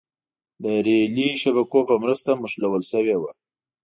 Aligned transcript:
د 0.63 0.65
رېلي 0.85 1.29
شبکو 1.41 1.79
په 1.89 1.95
مرسته 2.03 2.29
نښلول 2.41 2.83
شوې 2.91 3.15
وه. 3.21 3.31